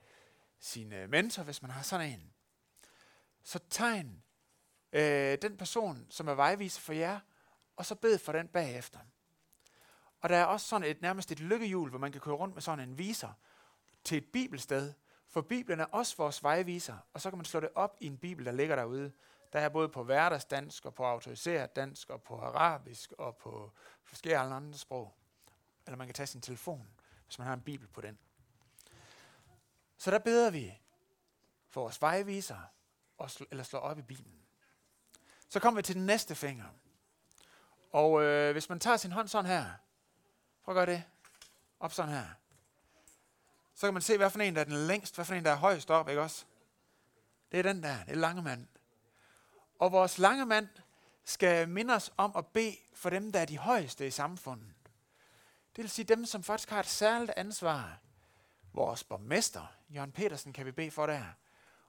sin 0.58 0.92
øh, 0.92 1.10
mentor, 1.10 1.42
hvis 1.42 1.62
man 1.62 1.70
har 1.70 1.82
sådan 1.82 2.10
en. 2.10 2.32
Så 3.42 3.58
tegn 3.70 4.22
øh, 4.92 5.38
den 5.42 5.56
person, 5.56 6.06
som 6.10 6.28
er 6.28 6.34
vejviser 6.34 6.80
for 6.80 6.92
jer, 6.92 7.20
og 7.76 7.86
så 7.86 7.94
bed 7.94 8.18
for 8.18 8.32
den 8.32 8.48
bagefter. 8.48 8.98
Og 10.20 10.28
der 10.28 10.36
er 10.36 10.44
også 10.44 10.68
sådan 10.68 10.88
et 10.88 11.02
nærmest 11.02 11.32
et 11.32 11.40
lykkehjul, 11.40 11.90
hvor 11.90 11.98
man 11.98 12.12
kan 12.12 12.20
køre 12.20 12.34
rundt 12.34 12.54
med 12.54 12.62
sådan 12.62 12.88
en 12.88 12.98
viser 12.98 13.32
til 14.04 14.18
et 14.18 14.32
bibelsted. 14.32 14.92
For 15.26 15.40
Bibelen 15.40 15.80
er 15.80 15.84
også 15.84 16.16
vores 16.16 16.42
vejviser, 16.42 16.96
og 17.12 17.20
så 17.20 17.30
kan 17.30 17.38
man 17.38 17.44
slå 17.44 17.60
det 17.60 17.68
op 17.74 17.96
i 18.00 18.06
en 18.06 18.18
bibel, 18.18 18.44
der 18.44 18.52
ligger 18.52 18.76
derude. 18.76 19.12
Der 19.52 19.60
er 19.60 19.68
både 19.68 19.88
på 19.88 20.04
hverdagsdansk 20.04 20.86
og 20.86 20.94
på 20.94 21.04
autoriseret 21.04 21.76
dansk 21.76 22.10
og 22.10 22.22
på 22.22 22.40
arabisk 22.40 23.12
og 23.12 23.36
på 23.36 23.72
forskellige 24.02 24.38
andre 24.38 24.78
sprog. 24.78 25.14
Eller 25.86 25.96
man 25.96 26.06
kan 26.06 26.14
tage 26.14 26.26
sin 26.26 26.40
telefon, 26.40 26.88
hvis 27.26 27.38
man 27.38 27.46
har 27.46 27.54
en 27.54 27.60
bibel 27.60 27.88
på 27.88 28.00
den. 28.00 28.18
Så 29.98 30.10
der 30.10 30.18
beder 30.18 30.50
vi 30.50 30.80
for 31.68 31.80
vores 31.80 32.02
vejviser, 32.02 32.58
og 33.18 33.26
sl- 33.26 33.46
eller 33.50 33.64
slår 33.64 33.80
op 33.80 33.98
i 33.98 34.02
Bibelen. 34.02 34.42
Så 35.48 35.60
kommer 35.60 35.78
vi 35.78 35.82
til 35.82 35.94
den 35.94 36.06
næste 36.06 36.34
finger. 36.34 36.66
Og 37.92 38.22
øh, 38.22 38.52
hvis 38.52 38.68
man 38.68 38.80
tager 38.80 38.96
sin 38.96 39.12
hånd 39.12 39.28
sådan 39.28 39.50
her, 39.50 39.70
prøv 40.64 40.76
at 40.76 40.86
gøre 40.86 40.96
det, 40.96 41.04
op 41.80 41.92
sådan 41.92 42.12
her, 42.12 42.26
så 43.74 43.86
kan 43.86 43.94
man 43.94 44.02
se, 44.02 44.16
hvad 44.16 44.30
for 44.30 44.38
en, 44.38 44.54
der 44.54 44.60
er 44.60 44.64
den 44.64 44.86
længst, 44.86 45.14
hvad 45.14 45.24
for 45.24 45.34
en, 45.34 45.44
der 45.44 45.50
er 45.50 45.56
højst 45.56 45.90
op, 45.90 46.08
ikke 46.08 46.20
også? 46.20 46.44
Det 47.52 47.58
er 47.58 47.62
den 47.62 47.82
der, 47.82 48.04
det 48.04 48.12
er 48.12 48.16
lange 48.16 48.42
mand. 48.42 48.66
Og 49.78 49.92
vores 49.92 50.18
lange 50.18 50.46
mand 50.46 50.68
skal 51.24 51.68
minde 51.68 51.94
os 51.94 52.12
om 52.16 52.32
at 52.36 52.46
bede 52.46 52.76
for 52.94 53.10
dem, 53.10 53.32
der 53.32 53.40
er 53.40 53.44
de 53.44 53.58
højeste 53.58 54.06
i 54.06 54.10
samfundet. 54.10 54.74
Det 55.76 55.82
vil 55.82 55.90
sige 55.90 56.04
dem, 56.04 56.26
som 56.26 56.42
faktisk 56.42 56.70
har 56.70 56.80
et 56.80 56.86
særligt 56.86 57.30
ansvar. 57.36 57.98
Vores 58.78 59.04
borgmester, 59.04 59.66
Jørgen 59.90 60.12
Petersen, 60.12 60.52
kan 60.52 60.66
vi 60.66 60.72
bede 60.72 60.90
for 60.90 61.06
der. 61.06 61.24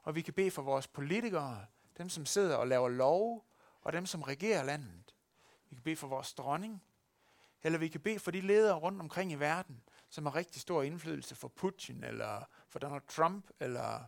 Og 0.03 0.15
vi 0.15 0.21
kan 0.21 0.33
bede 0.33 0.51
for 0.51 0.61
vores 0.61 0.87
politikere, 0.87 1.65
dem 1.97 2.09
som 2.09 2.25
sidder 2.25 2.55
og 2.55 2.67
laver 2.67 2.89
lov, 2.89 3.45
og 3.81 3.93
dem 3.93 4.05
som 4.05 4.21
regerer 4.21 4.63
landet. 4.63 5.15
Vi 5.69 5.75
kan 5.75 5.83
bede 5.83 5.95
for 5.95 6.07
vores 6.07 6.33
dronning, 6.33 6.83
eller 7.63 7.79
vi 7.79 7.87
kan 7.87 8.01
bede 8.01 8.19
for 8.19 8.31
de 8.31 8.41
ledere 8.41 8.75
rundt 8.75 9.01
omkring 9.01 9.31
i 9.31 9.35
verden, 9.35 9.81
som 10.09 10.25
har 10.25 10.35
rigtig 10.35 10.61
stor 10.61 10.83
indflydelse 10.83 11.35
for 11.35 11.47
Putin, 11.47 12.03
eller 12.03 12.43
for 12.69 12.79
Donald 12.79 13.07
Trump, 13.07 13.49
eller 13.59 14.03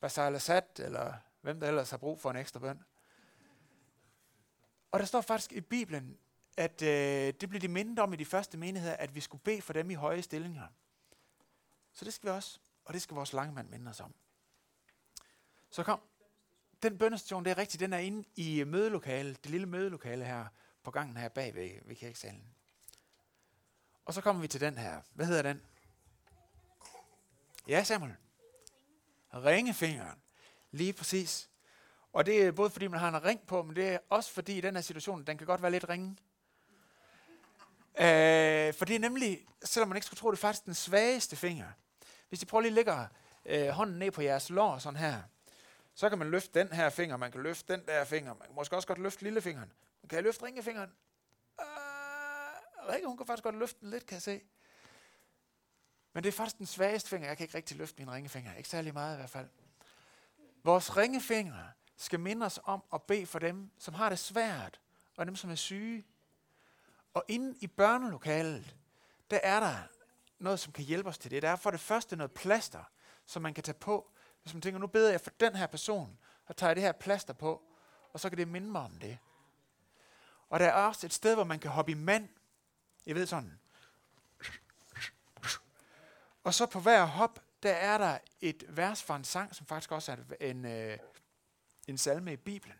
Bashar 0.00 0.26
al-Assad, 0.26 0.80
eller 0.80 1.14
hvem 1.40 1.60
der 1.60 1.68
ellers 1.68 1.90
har 1.90 1.98
brug 1.98 2.20
for 2.20 2.30
en 2.30 2.36
ekstra 2.36 2.60
bøn. 2.60 2.84
Og 4.90 5.00
der 5.00 5.06
står 5.06 5.20
faktisk 5.20 5.52
i 5.52 5.60
Bibelen, 5.60 6.18
at 6.56 6.82
øh, 6.82 7.34
det 7.40 7.48
blev 7.48 7.60
de 7.60 7.68
mindet 7.68 7.98
om 7.98 8.12
i 8.12 8.16
de 8.16 8.24
første 8.24 8.58
menigheder, 8.58 8.96
at 8.96 9.14
vi 9.14 9.20
skulle 9.20 9.42
bede 9.42 9.62
for 9.62 9.72
dem 9.72 9.90
i 9.90 9.94
høje 9.94 10.22
stillinger. 10.22 10.66
Så 11.98 12.04
det 12.04 12.14
skal 12.14 12.26
vi 12.26 12.34
også, 12.34 12.58
og 12.84 12.94
det 12.94 13.02
skal 13.02 13.14
vores 13.14 13.32
langmand 13.32 13.68
minde 13.68 13.90
os 13.90 14.00
om. 14.00 14.14
Så 15.70 15.82
kom. 15.82 16.00
Den 16.82 16.98
bønnestation, 16.98 17.44
det 17.44 17.50
er 17.50 17.58
rigtigt, 17.58 17.80
den 17.80 17.92
er 17.92 17.98
inde 17.98 18.28
i 18.36 18.64
mødelokalet, 18.64 19.44
det 19.44 19.50
lille 19.50 19.66
mødelokale 19.66 20.24
her 20.24 20.46
på 20.82 20.90
gangen 20.90 21.16
her 21.16 21.28
bag 21.28 21.54
ved, 21.54 21.70
ved 21.84 21.96
kirkesalen. 21.96 22.54
Og 24.04 24.14
så 24.14 24.20
kommer 24.20 24.42
vi 24.42 24.48
til 24.48 24.60
den 24.60 24.78
her. 24.78 25.00
Hvad 25.14 25.26
hedder 25.26 25.42
den? 25.42 25.62
Ja, 27.68 27.84
Samuel. 27.84 28.14
Ringefingeren. 29.34 30.18
Lige 30.70 30.92
præcis. 30.92 31.50
Og 32.12 32.26
det 32.26 32.42
er 32.42 32.52
både 32.52 32.70
fordi, 32.70 32.86
man 32.86 33.00
har 33.00 33.08
en 33.08 33.24
ring 33.24 33.46
på, 33.46 33.62
men 33.62 33.76
det 33.76 33.88
er 33.88 33.98
også 34.08 34.32
fordi 34.32 34.58
i 34.58 34.60
den 34.60 34.74
her 34.74 34.82
situation, 34.82 35.24
den 35.24 35.38
kan 35.38 35.46
godt 35.46 35.62
være 35.62 35.70
lidt 35.70 35.88
ringe. 35.88 36.16
Øh, 37.98 38.74
for 38.74 38.84
det 38.84 38.96
er 38.96 38.98
nemlig, 38.98 39.46
selvom 39.64 39.88
man 39.88 39.96
ikke 39.96 40.06
skulle 40.06 40.18
tro, 40.18 40.30
det 40.30 40.36
er 40.36 40.40
faktisk 40.40 40.64
den 40.64 40.74
svageste 40.74 41.36
finger. 41.36 41.72
Hvis 42.28 42.42
I 42.42 42.46
prøver 42.46 42.62
lige 42.62 42.70
at 42.70 42.74
lægge 42.74 43.08
øh, 43.44 43.68
hånden 43.68 43.98
ned 43.98 44.10
på 44.10 44.22
jeres 44.22 44.50
lår 44.50 44.78
sådan 44.78 44.98
her, 44.98 45.22
så 45.94 46.08
kan 46.08 46.18
man 46.18 46.30
løfte 46.30 46.58
den 46.58 46.72
her 46.72 46.90
finger, 46.90 47.16
man 47.16 47.32
kan 47.32 47.42
løfte 47.42 47.72
den 47.72 47.86
der 47.86 48.04
finger, 48.04 48.34
man 48.34 48.46
kan 48.46 48.54
måske 48.54 48.76
også 48.76 48.88
godt 48.88 48.98
løfte 48.98 49.22
lillefingeren. 49.22 49.72
Man 50.02 50.08
kan 50.08 50.24
løfte 50.24 50.44
ringefingeren? 50.44 50.90
Øh, 51.60 51.66
uh, 52.86 52.94
Rikke, 52.94 53.06
hun 53.06 53.16
kan 53.16 53.26
faktisk 53.26 53.44
godt 53.44 53.58
løfte 53.58 53.80
den 53.80 53.90
lidt, 53.90 54.06
kan 54.06 54.14
jeg 54.14 54.22
se. 54.22 54.40
Men 56.12 56.24
det 56.24 56.28
er 56.28 56.32
faktisk 56.32 56.58
den 56.58 56.66
svageste 56.66 57.10
finger. 57.10 57.28
Jeg 57.28 57.36
kan 57.36 57.44
ikke 57.44 57.56
rigtig 57.56 57.76
løfte 57.76 57.98
min 57.98 58.10
ringefinger. 58.10 58.54
Ikke 58.54 58.68
særlig 58.68 58.92
meget 58.94 59.14
i 59.14 59.16
hvert 59.16 59.30
fald. 59.30 59.48
Vores 60.64 60.96
ringefinger 60.96 61.64
skal 61.96 62.20
minde 62.20 62.46
os 62.46 62.60
om 62.64 62.82
at 62.92 63.02
bede 63.02 63.26
for 63.26 63.38
dem, 63.38 63.70
som 63.78 63.94
har 63.94 64.08
det 64.08 64.18
svært, 64.18 64.80
og 65.16 65.26
dem, 65.26 65.36
som 65.36 65.50
er 65.50 65.54
syge. 65.54 66.04
Og 67.14 67.24
inde 67.28 67.58
i 67.60 67.66
børnelokalet, 67.66 68.76
der 69.30 69.40
er 69.42 69.60
der 69.60 69.76
noget, 70.38 70.60
som 70.60 70.72
kan 70.72 70.84
hjælpe 70.84 71.08
os 71.08 71.18
til 71.18 71.30
det. 71.30 71.42
Der 71.42 71.50
er 71.50 71.56
for 71.56 71.70
det 71.70 71.80
første 71.80 72.16
noget 72.16 72.32
plaster, 72.32 72.84
som 73.26 73.42
man 73.42 73.54
kan 73.54 73.64
tage 73.64 73.78
på, 73.78 74.10
hvis 74.42 74.54
man 74.54 74.60
tænker, 74.60 74.80
nu 74.80 74.86
beder 74.86 75.10
jeg 75.10 75.20
for 75.20 75.30
den 75.30 75.56
her 75.56 75.66
person, 75.66 76.18
og 76.46 76.56
tager 76.56 76.74
det 76.74 76.82
her 76.82 76.92
plaster 76.92 77.32
på, 77.32 77.62
og 78.12 78.20
så 78.20 78.28
kan 78.28 78.38
det 78.38 78.48
minde 78.48 78.70
mig 78.70 78.80
om 78.80 78.98
det. 78.98 79.18
Og 80.48 80.60
der 80.60 80.66
er 80.66 80.72
også 80.72 81.06
et 81.06 81.12
sted, 81.12 81.34
hvor 81.34 81.44
man 81.44 81.58
kan 81.58 81.70
hoppe 81.70 81.92
i 81.92 81.94
mand. 81.94 82.28
Jeg 83.06 83.14
ved 83.14 83.26
sådan. 83.26 83.60
Og 86.44 86.54
så 86.54 86.66
på 86.66 86.80
hver 86.80 87.04
hop, 87.04 87.44
der 87.62 87.72
er 87.72 87.98
der 87.98 88.18
et 88.40 88.64
vers 88.68 89.02
fra 89.02 89.16
en 89.16 89.24
sang, 89.24 89.54
som 89.54 89.66
faktisk 89.66 89.92
også 89.92 90.12
er 90.12 90.16
en, 90.40 90.64
øh, 90.64 90.98
en 91.86 91.98
salme 91.98 92.32
i 92.32 92.36
Bibelen. 92.36 92.76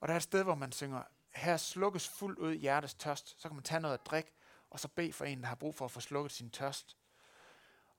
Og 0.00 0.08
der 0.08 0.14
er 0.14 0.16
et 0.16 0.22
sted, 0.22 0.42
hvor 0.42 0.54
man 0.54 0.72
synger, 0.72 1.02
her 1.30 1.56
slukkes 1.56 2.08
fuldt 2.08 2.38
ud 2.38 2.54
hjertes 2.54 2.94
tørst. 2.94 3.42
Så 3.42 3.48
kan 3.48 3.54
man 3.54 3.64
tage 3.64 3.80
noget 3.80 3.94
at 3.94 4.06
drikke, 4.06 4.32
og 4.74 4.80
så 4.80 4.88
bede 4.88 5.12
for 5.12 5.24
en, 5.24 5.40
der 5.40 5.46
har 5.46 5.54
brug 5.54 5.74
for 5.74 5.84
at 5.84 5.90
få 5.90 6.00
slukket 6.00 6.32
sin 6.32 6.50
tørst. 6.50 6.96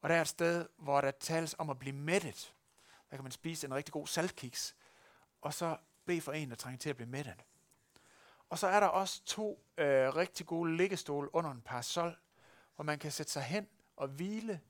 Og 0.02 0.10
der 0.10 0.16
er 0.16 0.22
et 0.22 0.28
sted, 0.28 0.68
hvor 0.78 1.02
der 1.02 1.12
tales 1.12 1.56
om 1.58 1.70
at 1.70 1.80
blive 1.80 1.96
mættet. 1.96 2.56
Der 3.10 3.18
kan 3.18 3.24
man 3.24 3.32
spise 3.32 3.68
en 3.68 3.74
rigtig 3.74 3.92
god 3.92 4.08
saltkiks, 4.08 4.76
og 5.42 5.54
så 5.54 5.78
bede 6.06 6.22
for 6.22 6.32
en, 6.32 6.50
der 6.50 6.56
trænger 6.56 6.78
til 6.78 6.90
at 6.90 6.96
blive 6.96 7.10
mættet. 7.10 7.44
Og 8.50 8.60
så 8.60 8.68
er 8.68 8.80
der 8.80 8.88
også 8.88 9.26
to 9.26 9.66
øh, 9.78 10.16
rigtig 10.16 10.46
gode 10.46 10.78
liggestole 10.78 11.36
under 11.36 11.52
en 11.52 11.62
parasol, 11.62 12.18
hvor 12.76 12.84
man 12.84 13.00
kan 13.00 13.12
sætte 13.12 13.32
sig 13.32 13.44
hen 13.44 13.68
og 13.96 14.08
hvile, 14.08 14.62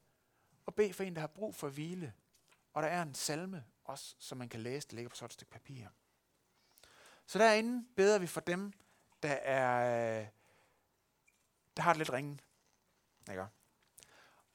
og 0.66 0.76
bede 0.76 0.94
for 0.94 1.04
en, 1.04 1.16
der 1.16 1.20
har 1.20 1.28
brug 1.28 1.56
for 1.56 1.70
hvile. 1.70 2.14
Og 2.74 2.84
der 2.84 2.90
er 2.90 3.02
en 3.02 3.14
salme 3.14 3.66
også, 3.84 4.16
som 4.20 4.38
man 4.38 4.50
kan 4.50 4.60
læse, 4.60 4.88
der 4.88 4.96
ligger 4.96 5.10
på 5.10 5.16
sådan 5.16 5.26
et 5.26 5.34
stykke 5.34 5.52
papir. 5.52 5.88
Så 7.26 7.40
derinde 7.40 7.86
beder 7.96 8.20
vi 8.20 8.28
for 8.28 8.42
dem, 8.42 8.74
der 9.24 9.34
er 9.34 10.20
øh, 10.22 10.28
der 11.78 11.84
har 11.84 11.94
det 11.94 11.98
lidt 11.98 12.14
ringe. 12.14 12.40
Ikke? 13.30 13.46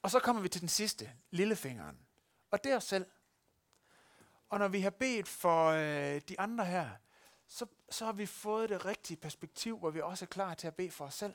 Og 0.02 0.10
så 0.10 0.20
kommer 0.20 0.42
vi 0.42 0.48
til 0.48 0.60
den 0.60 0.68
sidste, 0.68 1.12
lillefingeren. 1.30 1.98
Og 2.50 2.64
det 2.64 2.72
er 2.72 2.76
os 2.76 2.84
selv. 2.84 3.06
Og 4.48 4.58
når 4.58 4.68
vi 4.68 4.80
har 4.80 4.90
bedt 4.90 5.28
for 5.28 5.66
øh, 5.66 6.20
de 6.28 6.40
andre 6.40 6.64
her, 6.64 6.90
så, 7.46 7.66
så 7.90 8.04
har 8.04 8.12
vi 8.12 8.26
fået 8.26 8.68
det 8.68 8.84
rigtige 8.84 9.16
perspektiv, 9.16 9.78
hvor 9.78 9.90
vi 9.90 10.00
også 10.00 10.24
er 10.24 10.26
klar 10.26 10.54
til 10.54 10.66
at 10.66 10.74
bede 10.74 10.90
for 10.90 11.04
os 11.04 11.14
selv. 11.14 11.34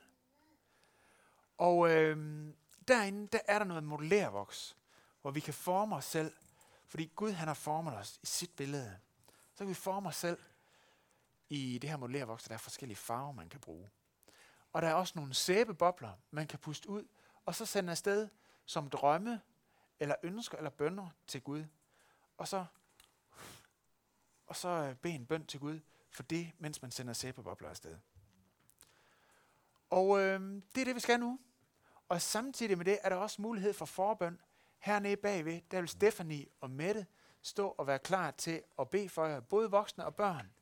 Og 1.57 1.89
øh, 1.89 2.47
derinde, 2.87 3.27
der 3.27 3.39
er 3.47 3.59
der 3.59 3.65
noget 3.65 3.83
modellervoks, 3.83 4.77
hvor 5.21 5.31
vi 5.31 5.39
kan 5.39 5.53
forme 5.53 5.95
os 5.95 6.05
selv. 6.05 6.33
Fordi 6.85 7.11
Gud 7.15 7.31
han 7.31 7.47
har 7.47 7.55
formet 7.55 7.93
os 7.97 8.19
i 8.23 8.25
sit 8.25 8.51
billede. 8.55 8.99
Så 9.53 9.57
kan 9.57 9.67
vi 9.67 9.73
forme 9.73 10.09
os 10.09 10.15
selv 10.15 10.39
i 11.49 11.79
det 11.81 11.89
her 11.89 11.97
modellervoks, 11.97 12.43
der 12.43 12.53
er 12.53 12.57
forskellige 12.57 12.97
farver, 12.97 13.31
man 13.31 13.49
kan 13.49 13.59
bruge. 13.59 13.89
Og 14.75 14.81
der 14.81 14.87
er 14.87 14.93
også 14.93 15.13
nogle 15.15 15.33
sæbebobler, 15.33 16.11
man 16.31 16.47
kan 16.47 16.59
puste 16.59 16.89
ud, 16.89 17.07
og 17.45 17.55
så 17.55 17.65
sende 17.65 17.91
afsted 17.91 18.29
som 18.65 18.89
drømme, 18.89 19.41
eller 19.99 20.15
ønsker, 20.23 20.57
eller 20.57 20.69
bønder 20.69 21.09
til 21.27 21.41
Gud. 21.41 21.65
Og 22.37 22.47
så, 22.47 22.65
og 24.47 24.55
så 24.55 24.69
øh, 24.69 24.95
bede 24.95 25.13
en 25.13 25.25
bøn 25.25 25.45
til 25.45 25.59
Gud 25.59 25.79
for 26.11 26.23
det, 26.23 26.51
mens 26.59 26.81
man 26.81 26.91
sender 26.91 27.13
sæbebobler 27.13 27.69
afsted. 27.69 27.97
Og 29.89 30.19
øh, 30.19 30.41
det 30.75 30.81
er 30.81 30.85
det, 30.85 30.95
vi 30.95 30.99
skal 30.99 31.19
nu. 31.19 31.39
Og 32.09 32.21
samtidig 32.21 32.77
med 32.77 32.85
det 32.85 32.99
er 33.03 33.09
der 33.09 33.15
også 33.15 33.41
mulighed 33.41 33.73
for 33.73 33.85
forbøn. 33.85 34.41
Hernede 34.79 35.17
bagved, 35.17 35.61
der 35.71 35.79
vil 35.79 35.89
Stefanie 35.89 36.45
og 36.61 36.69
Mette 36.69 37.05
stå 37.41 37.67
og 37.67 37.87
være 37.87 37.99
klar 37.99 38.31
til 38.31 38.63
at 38.79 38.89
bede 38.89 39.09
for 39.09 39.25
jer, 39.25 39.39
både 39.39 39.71
voksne 39.71 40.05
og 40.05 40.15
børn. 40.15 40.53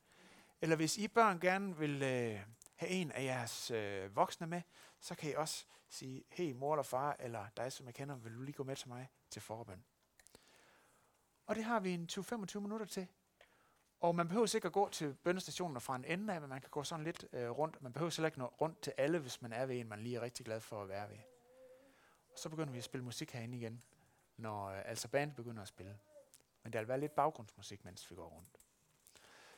Eller 0.61 0.75
hvis 0.75 0.97
I 0.97 1.07
børn 1.07 1.39
gerne 1.39 1.77
vil 1.77 2.03
øh, 2.03 2.39
have 2.83 3.01
en 3.01 3.11
af 3.11 3.23
jeres 3.23 3.71
øh, 3.71 4.15
voksne 4.15 4.47
med, 4.47 4.61
så 4.99 5.15
kan 5.15 5.31
I 5.31 5.33
også 5.33 5.65
sige, 5.89 6.23
hey 6.29 6.51
mor 6.51 6.73
eller 6.73 6.83
far, 6.83 7.15
eller 7.19 7.45
dig 7.57 7.71
som 7.71 7.85
jeg 7.85 7.93
kender, 7.93 8.15
vil 8.15 8.35
du 8.35 8.41
lige 8.41 8.53
gå 8.53 8.63
med 8.63 8.75
til 8.75 8.87
mig 8.89 9.09
til 9.29 9.41
forbøn. 9.41 9.83
Og 11.45 11.55
det 11.55 11.63
har 11.63 11.79
vi 11.79 11.91
en 11.91 12.09
20-25 12.11 12.59
minutter 12.59 12.85
til. 12.85 13.07
Og 13.99 14.15
man 14.15 14.27
behøver 14.27 14.45
sikkert 14.45 14.69
at 14.69 14.73
gå 14.73 14.89
til 14.89 15.13
bøndestationen 15.13 15.81
fra 15.81 15.95
en 15.95 16.05
ende 16.05 16.33
af, 16.33 16.41
men 16.41 16.49
man 16.49 16.61
kan 16.61 16.69
gå 16.69 16.83
sådan 16.83 17.05
lidt 17.05 17.25
øh, 17.33 17.49
rundt. 17.49 17.81
Man 17.81 17.93
behøver 17.93 18.11
heller 18.17 18.27
ikke 18.27 18.39
nå 18.39 18.45
rundt 18.45 18.81
til 18.81 18.93
alle, 18.97 19.19
hvis 19.19 19.41
man 19.41 19.53
er 19.53 19.65
ved 19.65 19.79
en, 19.79 19.87
man 19.89 19.99
lige 19.99 20.15
er 20.15 20.21
rigtig 20.21 20.45
glad 20.45 20.59
for 20.59 20.81
at 20.81 20.89
være 20.89 21.09
ved. 21.09 21.17
Og 22.31 22.39
så 22.39 22.49
begynder 22.49 22.71
vi 22.71 22.77
at 22.77 22.83
spille 22.83 23.03
musik 23.03 23.31
herinde 23.31 23.57
igen, 23.57 23.83
når 24.37 24.65
øh, 24.65 24.81
altså 24.85 25.07
bandet 25.07 25.35
begynder 25.35 25.61
at 25.61 25.67
spille. 25.67 25.99
Men 26.63 26.73
der 26.73 26.79
vil 26.79 26.87
være 26.87 26.99
lidt 26.99 27.15
baggrundsmusik, 27.15 27.85
mens 27.85 28.11
vi 28.11 28.15
går 28.15 28.29
rundt. 28.29 28.57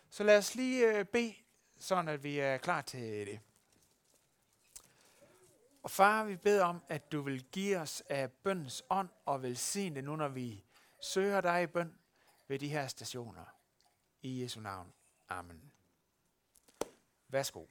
Så 0.10 0.24
lad 0.24 0.38
os 0.38 0.56
lige 0.56 1.00
øh, 1.00 1.06
bede, 1.06 1.36
sådan 1.78 2.08
at 2.08 2.24
vi 2.24 2.40
er 2.40 2.58
klar 2.58 2.82
til 2.82 3.28
det. 3.28 3.40
Og 5.84 5.92
far, 5.92 6.24
vi 6.24 6.36
beder 6.36 6.66
om, 6.66 6.84
at 6.90 7.12
du 7.12 7.22
vil 7.22 7.44
give 7.44 7.78
os 7.78 8.04
af 8.10 8.32
bøndens 8.32 8.84
ånd 8.90 9.10
og 9.26 9.42
velsigne 9.42 9.96
det 9.96 10.04
nu, 10.04 10.16
når 10.16 10.28
vi 10.28 10.64
søger 11.02 11.42
dig 11.42 11.64
i 11.64 11.68
bøn 11.68 11.98
ved 12.48 12.60
de 12.60 12.70
her 12.70 12.88
stationer. 12.88 13.46
I 14.22 14.42
Jesu 14.42 14.60
navn. 14.60 14.94
Amen. 15.30 15.72
Værsgo. 17.28 17.66